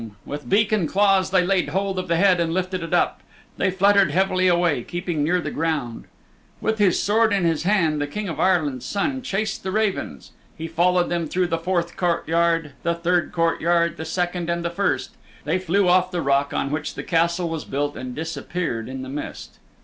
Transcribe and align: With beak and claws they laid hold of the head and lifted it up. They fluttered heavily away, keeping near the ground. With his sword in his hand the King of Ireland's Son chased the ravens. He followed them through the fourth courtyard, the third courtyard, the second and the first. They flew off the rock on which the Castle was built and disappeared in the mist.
With 0.25 0.49
beak 0.49 0.71
and 0.71 0.89
claws 0.89 1.29
they 1.29 1.45
laid 1.45 1.69
hold 1.69 1.99
of 1.99 2.07
the 2.07 2.15
head 2.15 2.39
and 2.39 2.51
lifted 2.55 2.81
it 2.81 2.91
up. 2.91 3.21
They 3.57 3.69
fluttered 3.69 4.09
heavily 4.09 4.47
away, 4.47 4.81
keeping 4.81 5.23
near 5.23 5.39
the 5.39 5.51
ground. 5.51 6.05
With 6.59 6.79
his 6.79 6.99
sword 6.99 7.31
in 7.31 7.43
his 7.45 7.61
hand 7.65 8.01
the 8.01 8.07
King 8.07 8.27
of 8.27 8.39
Ireland's 8.39 8.83
Son 8.83 9.21
chased 9.21 9.61
the 9.61 9.69
ravens. 9.71 10.31
He 10.57 10.65
followed 10.67 11.09
them 11.09 11.27
through 11.27 11.49
the 11.49 11.59
fourth 11.59 11.97
courtyard, 11.97 12.71
the 12.81 12.95
third 12.95 13.31
courtyard, 13.31 13.97
the 13.97 14.05
second 14.05 14.49
and 14.49 14.65
the 14.65 14.71
first. 14.71 15.11
They 15.45 15.59
flew 15.59 15.87
off 15.87 16.09
the 16.09 16.23
rock 16.23 16.51
on 16.51 16.71
which 16.71 16.95
the 16.95 17.03
Castle 17.03 17.47
was 17.47 17.63
built 17.63 17.95
and 17.95 18.15
disappeared 18.15 18.89
in 18.89 19.03
the 19.03 19.07
mist. 19.09 19.59